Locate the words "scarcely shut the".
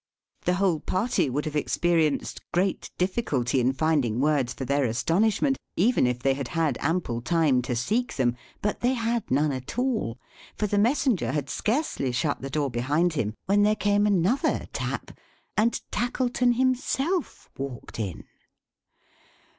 11.51-12.49